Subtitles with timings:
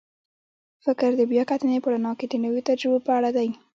[0.83, 3.49] فکر د بیا کتنې په رڼا کې د نویو تجربو په اړه دی.